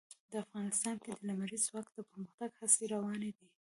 افغانستان 0.43 0.95
کې 1.03 1.09
د 1.13 1.19
لمریز 1.27 1.61
ځواک 1.67 1.87
د 1.93 1.97
پرمختګ 2.09 2.49
هڅې 2.59 2.83
روانې 2.93 3.31
دي. 3.37 3.47